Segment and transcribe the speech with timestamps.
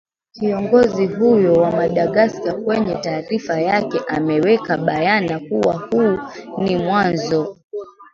[0.33, 6.19] kiongozi huyo wa madagascar kwenye taarifa yake ameweka bayana kuwa huu
[6.63, 7.57] ni mwanzo